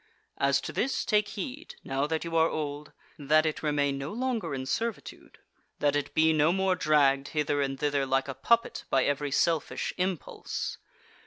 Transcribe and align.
As 0.39 0.59
to 0.61 0.73
this, 0.73 1.05
take 1.05 1.27
heed, 1.27 1.75
now 1.83 2.07
that 2.07 2.23
you 2.23 2.35
are 2.35 2.49
old, 2.49 2.91
that 3.19 3.45
it 3.45 3.61
remain 3.61 3.99
no 3.99 4.11
longer 4.11 4.55
in 4.55 4.65
servitude; 4.65 5.37
that 5.77 5.95
it 5.95 6.15
be 6.15 6.33
no 6.33 6.51
more 6.51 6.75
dragged 6.75 7.27
hither 7.37 7.61
and 7.61 7.79
thither 7.79 8.07
like 8.07 8.27
a 8.27 8.33
puppet 8.33 8.83
by 8.89 9.03
every 9.03 9.29
selfish 9.29 9.93
impulse. 9.99 10.79